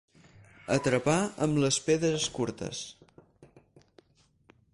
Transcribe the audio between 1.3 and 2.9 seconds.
amb les pedres curtes.